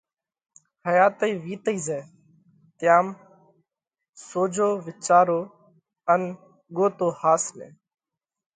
حياتئِي 0.87 1.31
وِيتئِي 1.43 1.77
زائه، 1.85 2.05
تيام 2.79 3.07
سوجو 4.29 4.69
وِيچارو 4.85 5.39
ان 6.13 6.21
ڳوتو 6.75 7.07
ۿاس 7.19 7.43
نئہ! 7.57 7.69